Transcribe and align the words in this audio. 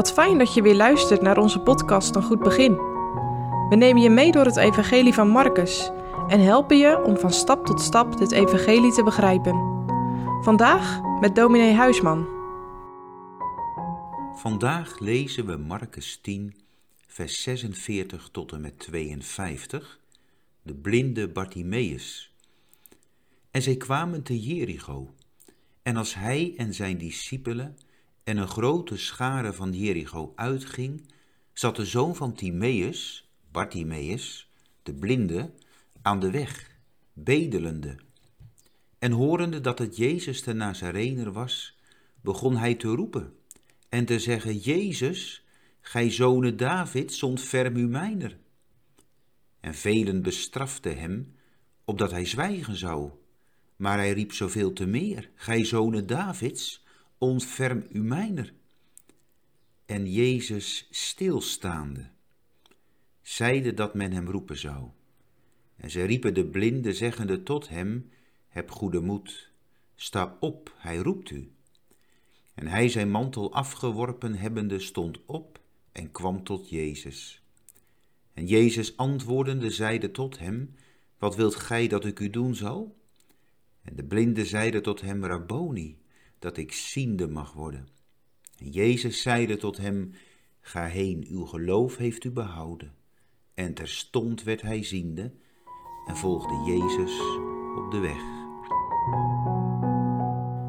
Wat 0.00 0.12
fijn 0.12 0.38
dat 0.38 0.54
je 0.54 0.62
weer 0.62 0.74
luistert 0.74 1.22
naar 1.22 1.38
onze 1.38 1.60
podcast 1.60 2.14
Een 2.14 2.22
Goed 2.22 2.38
Begin. 2.38 2.76
We 3.68 3.76
nemen 3.76 4.02
je 4.02 4.10
mee 4.10 4.32
door 4.32 4.44
het 4.44 4.56
Evangelie 4.56 5.14
van 5.14 5.28
Marcus 5.28 5.90
en 6.28 6.40
helpen 6.40 6.78
je 6.78 7.02
om 7.02 7.16
van 7.16 7.32
stap 7.32 7.66
tot 7.66 7.80
stap 7.80 8.18
dit 8.18 8.32
Evangelie 8.32 8.92
te 8.92 9.02
begrijpen. 9.02 9.54
Vandaag 10.42 11.00
met 11.20 11.34
dominee 11.34 11.74
Huisman. 11.74 12.28
Vandaag 14.34 14.98
lezen 14.98 15.46
we 15.46 15.56
Marcus 15.56 16.18
10, 16.22 16.54
vers 17.06 17.42
46 17.42 18.28
tot 18.32 18.52
en 18.52 18.60
met 18.60 18.78
52, 18.78 20.00
de 20.62 20.74
blinde 20.74 21.28
Bartimaeus. 21.28 22.34
En 23.50 23.62
zij 23.62 23.76
kwamen 23.76 24.22
te 24.22 24.40
Jericho. 24.40 25.14
En 25.82 25.96
als 25.96 26.14
hij 26.14 26.54
en 26.56 26.74
zijn 26.74 26.98
discipelen 26.98 27.76
en 28.24 28.36
een 28.36 28.48
grote 28.48 28.96
schare 28.96 29.52
van 29.52 29.72
Jericho 29.72 30.32
uitging, 30.36 31.12
zat 31.52 31.76
de 31.76 31.84
zoon 31.84 32.16
van 32.16 32.32
Timaeus, 32.34 33.30
Bartimaeus, 33.50 34.50
de 34.82 34.94
blinde, 34.94 35.50
aan 36.02 36.20
de 36.20 36.30
weg, 36.30 36.78
bedelende. 37.12 37.96
En 38.98 39.12
horende 39.12 39.60
dat 39.60 39.78
het 39.78 39.96
Jezus 39.96 40.42
de 40.42 40.52
Nazarener 40.52 41.32
was, 41.32 41.78
begon 42.20 42.56
hij 42.56 42.74
te 42.74 42.88
roepen 42.88 43.34
en 43.88 44.04
te 44.04 44.18
zeggen, 44.18 44.56
Jezus, 44.56 45.44
gij 45.80 46.10
zonen 46.10 46.56
Davids, 46.56 47.22
ontferm 47.22 47.76
u 47.76 47.86
mijner. 47.86 48.38
En 49.60 49.74
velen 49.74 50.22
bestraften 50.22 50.98
hem, 50.98 51.34
opdat 51.84 52.10
hij 52.10 52.24
zwijgen 52.24 52.76
zou. 52.76 53.10
Maar 53.76 53.98
hij 53.98 54.12
riep 54.12 54.32
zoveel 54.32 54.72
te 54.72 54.86
meer, 54.86 55.30
gij 55.34 55.64
zonen 55.64 56.06
Davids, 56.06 56.84
ontferm 57.20 57.86
u 57.92 58.02
mijner. 58.02 58.52
En 59.86 60.12
Jezus 60.12 60.88
stilstaande, 60.90 62.08
zeide 63.22 63.74
dat 63.74 63.94
men 63.94 64.12
hem 64.12 64.28
roepen 64.28 64.58
zou. 64.58 64.88
En 65.76 65.90
zij 65.90 66.06
riepen 66.06 66.34
de 66.34 66.46
blinde, 66.46 66.92
zeggende 66.92 67.42
tot 67.42 67.68
hem, 67.68 68.10
heb 68.48 68.70
goede 68.70 69.00
moed, 69.00 69.50
sta 69.94 70.36
op, 70.40 70.74
hij 70.76 70.96
roept 70.96 71.30
u. 71.30 71.52
En 72.54 72.66
hij 72.66 72.88
zijn 72.88 73.10
mantel 73.10 73.52
afgeworpen 73.52 74.34
hebbende 74.34 74.78
stond 74.78 75.18
op 75.26 75.60
en 75.92 76.10
kwam 76.10 76.44
tot 76.44 76.68
Jezus. 76.68 77.42
En 78.32 78.46
Jezus 78.46 78.96
antwoordende 78.96 79.70
zeide 79.70 80.10
tot 80.10 80.38
hem, 80.38 80.74
wat 81.18 81.36
wilt 81.36 81.54
gij 81.54 81.88
dat 81.88 82.04
ik 82.04 82.18
u 82.18 82.30
doen 82.30 82.54
zal? 82.54 82.96
En 83.82 83.96
de 83.96 84.04
blinde 84.04 84.44
zeide 84.44 84.80
tot 84.80 85.00
hem, 85.00 85.24
Rabboni, 85.24 85.99
dat 86.40 86.56
ik 86.56 86.72
ziende 86.72 87.28
mag 87.28 87.52
worden. 87.52 87.88
En 88.58 88.70
Jezus 88.70 89.22
zeide 89.22 89.56
tot 89.56 89.76
hem, 89.76 90.12
ga 90.60 90.84
heen, 90.84 91.26
uw 91.28 91.44
geloof 91.44 91.96
heeft 91.96 92.24
u 92.24 92.30
behouden. 92.30 92.94
En 93.54 93.74
terstond 93.74 94.42
werd 94.42 94.62
hij 94.62 94.82
ziende 94.82 95.32
en 96.06 96.16
volgde 96.16 96.72
Jezus 96.72 97.20
op 97.76 97.90
de 97.90 97.98
weg. 97.98 98.38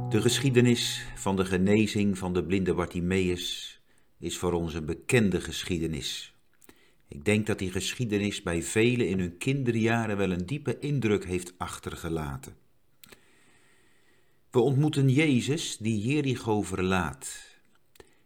De 0.09 0.21
geschiedenis 0.21 1.05
van 1.15 1.35
de 1.35 1.45
genezing 1.45 2.17
van 2.17 2.33
de 2.33 2.45
blinde 2.45 2.73
Bartimaeus 2.73 3.81
is 4.17 4.37
voor 4.37 4.53
ons 4.53 4.73
een 4.73 4.85
bekende 4.85 5.41
geschiedenis. 5.41 6.35
Ik 7.07 7.25
denk 7.25 7.47
dat 7.47 7.59
die 7.59 7.71
geschiedenis 7.71 8.41
bij 8.41 8.63
velen 8.63 9.07
in 9.07 9.19
hun 9.19 9.37
kinderjaren 9.37 10.17
wel 10.17 10.31
een 10.31 10.45
diepe 10.45 10.79
indruk 10.79 11.25
heeft 11.25 11.53
achtergelaten. 11.57 12.55
We 14.51 14.59
ontmoeten 14.59 15.09
Jezus 15.09 15.77
die 15.77 16.01
Jericho 16.01 16.61
verlaat 16.61 17.57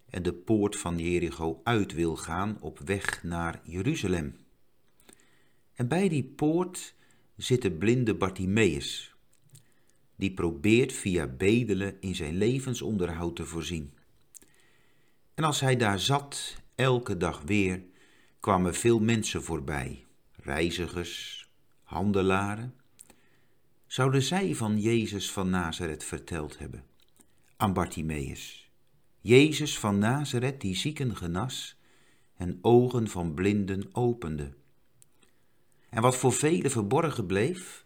en 0.10 0.24
de 0.24 0.34
poort 0.34 0.76
van 0.78 1.00
Jericho 1.00 1.62
uit 1.64 1.94
wil 1.94 2.16
gaan 2.16 2.58
op 2.62 2.80
weg 2.80 3.24
naar 3.24 3.62
Jeruzalem. 3.64 4.36
En 5.74 5.88
bij 5.88 6.10
die 6.10 6.24
poort 6.24 6.94
zit 7.38 7.62
de 7.62 7.72
blinde 7.72 8.16
Bartimaeus, 8.16 9.16
die 10.16 10.34
probeert 10.34 10.94
via 10.94 11.28
bedelen 11.28 11.98
in 12.00 12.16
zijn 12.16 12.38
levensonderhoud 12.38 13.36
te 13.36 13.46
voorzien. 13.46 13.94
En 15.34 15.44
als 15.44 15.60
hij 15.60 15.76
daar 15.76 16.00
zat, 16.00 16.56
elke 16.76 17.18
dag 17.18 17.42
weer, 17.42 17.84
kwamen 18.40 18.76
veel 18.76 19.00
mensen 19.00 19.44
voorbij, 19.44 20.06
reizigers, 20.36 21.48
handelaren, 21.84 22.74
zouden 23.96 24.22
zij 24.22 24.56
van 24.56 24.80
Jezus 24.80 25.32
van 25.32 25.50
Nazareth 25.50 26.04
verteld 26.04 26.60
hebben 26.60 26.86
aan 27.58 27.74
Bartimaeus. 27.74 28.72
Jezus 29.22 29.80
van 29.80 29.98
Nazareth 29.98 30.62
die 30.62 30.76
zieken 30.76 31.16
genas 31.16 31.78
en 32.34 32.60
ogen 32.62 33.08
van 33.08 33.34
blinden 33.34 33.90
opende. 33.92 34.54
En 35.90 36.02
wat 36.02 36.18
voor 36.18 36.34
velen 36.34 36.72
verborgen 36.72 37.26
bleef, 37.26 37.86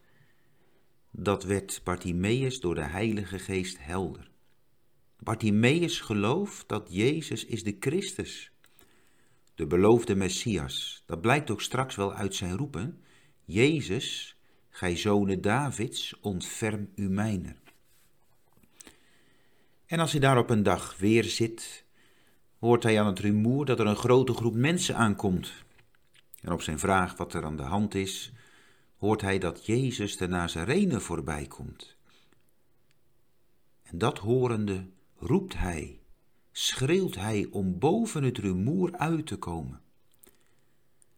dat 1.12 1.44
werd 1.44 1.82
Bartimaeus 1.84 2.60
door 2.60 2.76
de 2.76 2.86
Heilige 2.86 3.40
Geest 3.40 3.78
helder. 3.80 4.32
Bartimaeus 5.20 6.00
gelooft 6.00 6.68
dat 6.68 6.88
Jezus 6.92 7.46
is 7.46 7.64
de 7.64 7.78
Christus, 7.80 8.52
de 9.56 9.68
beloofde 9.68 10.16
Messias. 10.16 11.04
Dat 11.06 11.22
blijkt 11.22 11.52
ook 11.52 11.62
straks 11.62 11.96
wel 11.96 12.14
uit 12.14 12.36
zijn 12.36 12.58
roepen. 12.58 13.04
Jezus 13.46 14.39
Gij 14.70 14.98
zonen 14.98 15.42
Davids, 15.42 16.20
ontferm 16.20 16.90
u 16.96 17.10
mijner. 17.10 17.56
En 19.86 20.00
als 20.00 20.12
hij 20.12 20.20
daar 20.20 20.38
op 20.38 20.50
een 20.50 20.64
dag 20.64 20.98
weer 20.98 21.24
zit, 21.24 21.86
hoort 22.60 22.84
hij 22.84 23.00
aan 23.00 23.08
het 23.08 23.20
rumoer 23.20 23.66
dat 23.66 23.80
er 23.80 23.86
een 23.86 23.96
grote 23.96 24.34
groep 24.34 24.56
mensen 24.56 24.96
aankomt. 24.96 25.54
En 26.42 26.52
op 26.52 26.62
zijn 26.62 26.80
vraag 26.80 27.18
wat 27.18 27.34
er 27.34 27.44
aan 27.44 27.56
de 27.56 27.64
hand 27.64 27.96
is, 27.96 28.32
hoort 28.98 29.22
hij 29.22 29.40
dat 29.40 29.66
Jezus 29.66 30.18
de 30.18 30.28
Nazarene 30.28 31.00
voorbij 31.00 31.46
komt. 31.46 31.98
En 33.84 33.98
dat 33.98 34.18
horende 34.18 34.88
roept 35.18 35.58
hij, 35.58 36.00
schreeuwt 36.52 37.16
hij 37.16 37.48
om 37.52 37.80
boven 37.80 38.24
het 38.24 38.38
rumoer 38.38 38.92
uit 38.98 39.26
te 39.26 39.38
komen. 39.38 39.82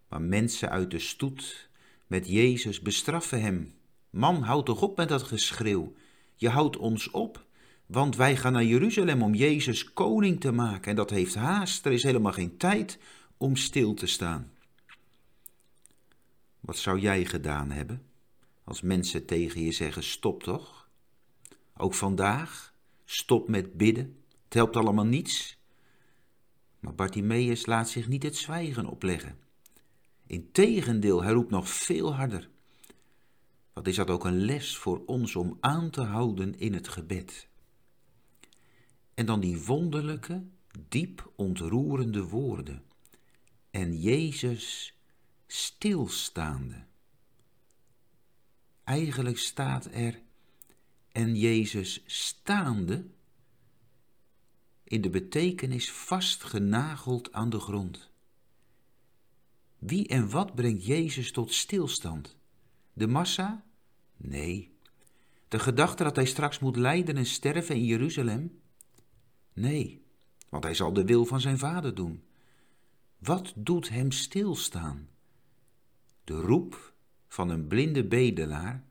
Maar 0.07 0.21
mensen 0.21 0.69
uit 0.69 0.91
de 0.91 0.99
stoet 0.99 1.69
met 2.11 2.27
Jezus 2.27 2.81
bestraffen 2.81 3.41
hem. 3.41 3.73
Man, 4.09 4.41
houd 4.41 4.65
toch 4.65 4.81
op 4.81 4.97
met 4.97 5.09
dat 5.09 5.23
geschreeuw. 5.23 5.93
Je 6.35 6.49
houdt 6.49 6.77
ons 6.77 7.11
op, 7.11 7.45
want 7.85 8.15
wij 8.15 8.37
gaan 8.37 8.53
naar 8.53 8.63
Jeruzalem 8.63 9.21
om 9.21 9.33
Jezus 9.33 9.93
koning 9.93 10.39
te 10.39 10.51
maken. 10.51 10.89
En 10.89 10.95
dat 10.95 11.09
heeft 11.09 11.35
haast, 11.35 11.85
er 11.85 11.91
is 11.91 12.03
helemaal 12.03 12.31
geen 12.31 12.57
tijd 12.57 12.99
om 13.37 13.55
stil 13.55 13.93
te 13.93 14.07
staan. 14.07 14.51
Wat 16.59 16.77
zou 16.77 16.99
jij 16.99 17.25
gedaan 17.25 17.71
hebben 17.71 18.05
als 18.63 18.81
mensen 18.81 19.25
tegen 19.25 19.61
je 19.61 19.71
zeggen: 19.71 20.03
stop 20.03 20.43
toch? 20.43 20.89
Ook 21.77 21.93
vandaag, 21.93 22.73
stop 23.05 23.47
met 23.49 23.73
bidden, 23.77 24.23
het 24.43 24.53
helpt 24.53 24.75
allemaal 24.75 25.05
niets. 25.05 25.57
Maar 26.79 26.95
Bartimaeus 26.95 27.65
laat 27.65 27.89
zich 27.89 28.07
niet 28.07 28.23
het 28.23 28.35
zwijgen 28.35 28.85
opleggen. 28.85 29.40
Integendeel, 30.31 31.23
hij 31.23 31.31
roept 31.31 31.51
nog 31.51 31.69
veel 31.69 32.13
harder. 32.13 32.49
Wat 33.73 33.87
is 33.87 33.95
dat 33.95 34.09
ook 34.09 34.25
een 34.25 34.45
les 34.45 34.77
voor 34.77 35.05
ons 35.05 35.35
om 35.35 35.57
aan 35.59 35.89
te 35.89 36.01
houden 36.01 36.59
in 36.59 36.73
het 36.73 36.87
gebed? 36.87 37.47
En 39.13 39.25
dan 39.25 39.39
die 39.39 39.61
wonderlijke, 39.61 40.43
diep 40.89 41.31
ontroerende 41.35 42.23
woorden. 42.23 42.83
En 43.71 43.99
Jezus 43.99 44.97
stilstaande. 45.47 46.85
Eigenlijk 48.83 49.37
staat 49.37 49.85
er 49.85 50.21
en 51.11 51.35
Jezus 51.35 52.03
staande 52.05 53.05
in 54.83 55.01
de 55.01 55.09
betekenis 55.09 55.91
vastgenageld 55.91 57.33
aan 57.33 57.49
de 57.49 57.59
grond. 57.59 58.10
Wie 59.81 60.07
en 60.07 60.29
wat 60.29 60.55
brengt 60.55 60.85
Jezus 60.85 61.31
tot 61.31 61.53
stilstand? 61.53 62.37
De 62.93 63.07
massa? 63.07 63.63
Nee. 64.17 64.77
De 65.47 65.59
gedachte 65.59 66.03
dat 66.03 66.15
hij 66.15 66.25
straks 66.25 66.59
moet 66.59 66.75
lijden 66.75 67.17
en 67.17 67.25
sterven 67.25 67.75
in 67.75 67.85
Jeruzalem? 67.85 68.61
Nee, 69.53 70.05
want 70.49 70.63
hij 70.63 70.73
zal 70.73 70.93
de 70.93 71.05
wil 71.05 71.25
van 71.25 71.41
zijn 71.41 71.57
vader 71.57 71.95
doen. 71.95 72.23
Wat 73.17 73.53
doet 73.55 73.89
hem 73.89 74.11
stilstaan? 74.11 75.09
De 76.23 76.33
roep 76.33 76.93
van 77.27 77.49
een 77.49 77.67
blinde 77.67 78.07
bedelaar 78.07 78.83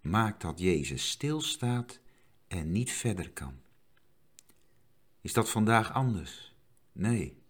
maakt 0.00 0.42
dat 0.42 0.58
Jezus 0.58 1.10
stilstaat 1.10 2.00
en 2.46 2.72
niet 2.72 2.90
verder 2.90 3.30
kan. 3.30 3.54
Is 5.20 5.32
dat 5.32 5.50
vandaag 5.50 5.92
anders? 5.92 6.54
Nee. 6.92 7.42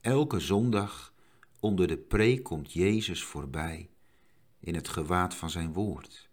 Elke 0.00 0.40
zondag 0.40 1.13
Onder 1.64 1.86
de 1.86 1.96
preek 1.96 2.42
komt 2.42 2.72
Jezus 2.72 3.22
voorbij 3.22 3.90
in 4.60 4.74
het 4.74 4.88
gewaad 4.88 5.34
van 5.34 5.50
zijn 5.50 5.72
woord. 5.72 6.28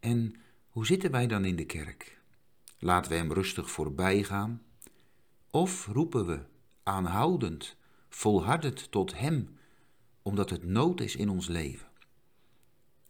En 0.00 0.34
hoe 0.68 0.86
zitten 0.86 1.10
wij 1.10 1.26
dan 1.26 1.44
in 1.44 1.56
de 1.56 1.64
kerk? 1.64 2.20
Laten 2.78 3.10
we 3.10 3.16
hem 3.16 3.32
rustig 3.32 3.70
voorbij 3.70 4.22
gaan? 4.22 4.62
Of 5.50 5.86
roepen 5.86 6.26
we 6.26 6.40
aanhoudend, 6.82 7.76
volhardend 8.08 8.90
tot 8.90 9.18
Hem, 9.18 9.58
omdat 10.22 10.50
het 10.50 10.64
nood 10.64 11.00
is 11.00 11.16
in 11.16 11.28
ons 11.28 11.46
leven. 11.46 11.88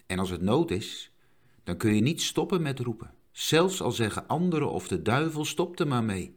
En 0.06 0.18
als 0.18 0.30
het 0.30 0.42
nood 0.42 0.70
is, 0.70 1.12
dan 1.64 1.76
kun 1.76 1.94
je 1.94 2.00
niet 2.00 2.22
stoppen 2.22 2.62
met 2.62 2.78
roepen, 2.78 3.14
zelfs 3.30 3.80
al 3.80 3.92
zeggen 3.92 4.28
anderen 4.28 4.70
of 4.70 4.88
de 4.88 5.02
duivel 5.02 5.44
stopt 5.44 5.80
er 5.80 5.88
maar 5.88 6.04
mee. 6.04 6.36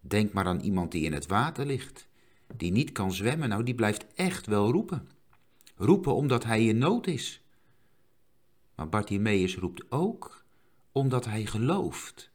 Denk 0.00 0.32
maar 0.32 0.46
aan 0.46 0.60
iemand 0.60 0.92
die 0.92 1.04
in 1.04 1.12
het 1.12 1.26
water 1.26 1.66
ligt, 1.66 2.10
die 2.58 2.72
niet 2.72 2.92
kan 2.92 3.12
zwemmen, 3.12 3.48
nou 3.48 3.62
die 3.62 3.74
blijft 3.74 4.06
echt 4.14 4.46
wel 4.46 4.70
roepen. 4.70 5.08
Roepen 5.76 6.14
omdat 6.14 6.44
hij 6.44 6.66
in 6.66 6.78
nood 6.78 7.06
is. 7.06 7.42
Maar 8.74 8.88
Bartimaeus 8.88 9.56
roept 9.56 9.90
ook 9.90 10.44
omdat 10.92 11.24
hij 11.24 11.46
gelooft. 11.46 12.30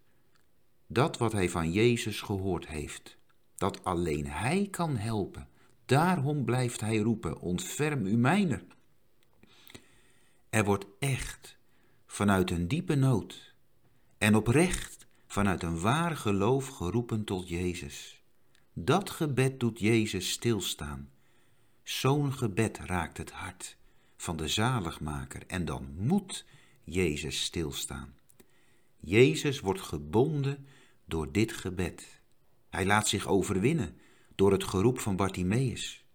Dat 0.87 1.17
wat 1.17 1.31
hij 1.31 1.49
van 1.49 1.71
Jezus 1.71 2.21
gehoord 2.21 2.67
heeft, 2.67 3.17
dat 3.55 3.83
alleen 3.83 4.27
hij 4.27 4.67
kan 4.71 4.97
helpen. 4.97 5.47
Daarom 5.85 6.45
blijft 6.45 6.81
hij 6.81 6.97
roepen, 6.97 7.39
ontferm 7.39 8.05
u 8.05 8.17
mijner. 8.17 8.63
Er 10.49 10.63
wordt 10.63 10.85
echt 10.99 11.57
vanuit 12.05 12.51
een 12.51 12.67
diepe 12.67 12.95
nood 12.95 13.53
en 14.17 14.35
oprecht 14.35 15.07
vanuit 15.27 15.63
een 15.63 15.79
waar 15.79 16.17
geloof 16.17 16.67
geroepen 16.67 17.23
tot 17.23 17.49
Jezus. 17.49 18.16
Dat 18.79 19.09
gebed 19.09 19.59
doet 19.59 19.79
Jezus 19.79 20.31
stilstaan. 20.31 21.09
Zo'n 21.83 22.33
gebed 22.33 22.77
raakt 22.77 23.18
het 23.18 23.31
hart 23.31 23.77
van 24.18 24.38
de 24.38 24.47
zaligmaker 24.47 25.44
en 25.47 25.65
dan 25.65 25.94
moet 25.95 26.45
Jezus 26.83 27.44
stilstaan. 27.44 28.15
Jezus 29.00 29.59
wordt 29.59 29.81
gebonden 29.81 30.65
door 31.06 31.31
dit 31.31 31.51
gebed. 31.51 32.21
Hij 32.69 32.85
laat 32.85 33.07
zich 33.07 33.27
overwinnen 33.27 33.97
door 34.35 34.51
het 34.51 34.63
geroep 34.63 35.00
van 35.00 35.15
Bartimaeus. 35.15 36.06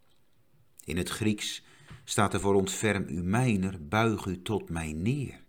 In 0.85 0.97
het 0.97 1.09
Grieks 1.09 1.63
staat 2.05 2.35
er 2.35 2.41
voor 2.41 2.55
ontferm 2.55 3.05
u 3.09 3.23
mijner, 3.23 3.89
buig 3.89 4.27
u 4.27 4.43
tot 4.43 4.71
mij 4.71 4.93
neer. 4.93 5.45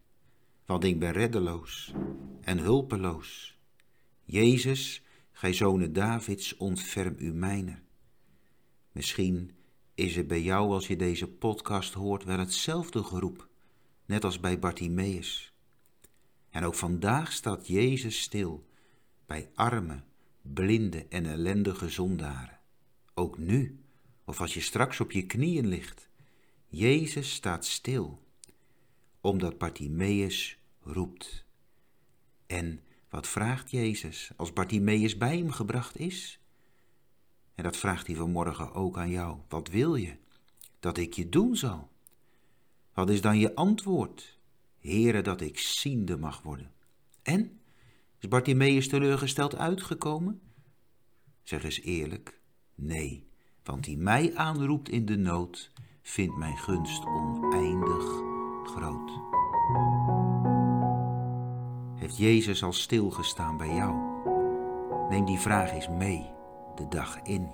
Want 0.65 0.83
ik 0.83 0.99
ben 0.99 1.11
reddeloos 1.11 1.93
en 2.41 2.57
hulpeloos. 2.57 3.57
Jezus, 4.23 5.03
gij 5.43 5.53
zonen 5.53 5.93
Davids, 5.93 6.57
ontferm 6.57 7.15
u 7.17 7.33
mijner. 7.33 7.81
Misschien 8.91 9.51
is 9.95 10.15
het 10.15 10.27
bij 10.27 10.41
jou 10.41 10.71
als 10.71 10.87
je 10.87 10.95
deze 10.95 11.27
podcast 11.27 11.93
hoort 11.93 12.23
wel 12.23 12.39
hetzelfde 12.39 13.03
geroep, 13.03 13.49
net 14.05 14.23
als 14.23 14.39
bij 14.39 14.59
Bartimaeus. 14.59 15.53
En 16.49 16.63
ook 16.63 16.75
vandaag 16.75 17.31
staat 17.31 17.67
Jezus 17.67 18.21
stil 18.21 18.67
bij 19.25 19.49
arme, 19.53 20.03
blinde 20.41 21.05
en 21.09 21.25
ellendige 21.25 21.89
zondaren. 21.89 22.59
Ook 23.13 23.37
nu, 23.37 23.83
of 24.25 24.41
als 24.41 24.53
je 24.53 24.61
straks 24.61 24.99
op 24.99 25.11
je 25.11 25.25
knieën 25.25 25.67
ligt, 25.67 26.09
Jezus 26.67 27.33
staat 27.33 27.65
stil, 27.65 28.23
omdat 29.21 29.57
Bartimaeus 29.57 30.59
roept. 30.81 31.45
En 32.45 32.81
wat 33.13 33.27
vraagt 33.27 33.71
Jezus 33.71 34.31
als 34.35 34.53
Bartimaeus 34.53 35.17
bij 35.17 35.37
hem 35.37 35.51
gebracht 35.51 35.97
is? 35.97 36.39
En 37.55 37.63
dat 37.63 37.77
vraagt 37.77 38.07
hij 38.07 38.15
vanmorgen 38.15 38.73
ook 38.73 38.97
aan 38.97 39.09
jou. 39.09 39.37
Wat 39.47 39.67
wil 39.67 39.95
je 39.95 40.15
dat 40.79 40.97
ik 40.97 41.13
je 41.13 41.29
doen 41.29 41.55
zal? 41.55 41.89
Wat 42.93 43.09
is 43.09 43.21
dan 43.21 43.39
je 43.39 43.55
antwoord? 43.55 44.37
Heere, 44.79 45.21
dat 45.21 45.41
ik 45.41 45.59
ziende 45.59 46.17
mag 46.17 46.41
worden. 46.41 46.71
En? 47.21 47.59
Is 48.19 48.27
Bartimaeus 48.27 48.87
teleurgesteld 48.87 49.55
uitgekomen? 49.55 50.41
Zeg 51.43 51.63
eens 51.63 51.81
eerlijk, 51.81 52.39
nee, 52.75 53.27
want 53.63 53.83
die 53.83 53.97
mij 53.97 54.35
aanroept 54.35 54.89
in 54.89 55.05
de 55.05 55.17
nood, 55.17 55.71
vindt 56.01 56.37
mijn 56.37 56.57
gunst 56.57 57.05
oneindig 57.05 58.03
groot. 58.63 59.42
Heeft 62.03 62.17
Jezus 62.17 62.63
al 62.63 62.73
stilgestaan 62.73 63.57
bij 63.57 63.75
jou? 63.75 63.93
Neem 65.09 65.25
die 65.25 65.39
vraag 65.39 65.71
eens 65.71 65.89
mee 65.89 66.29
de 66.75 66.87
dag 66.87 67.19
in. 67.23 67.51